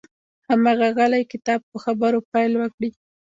هماغه 0.49 0.87
غلی 0.97 1.23
کتاب 1.31 1.59
په 1.71 1.77
خبرو 1.83 2.19
پیل 2.31 2.51
وکړي. 2.57 2.89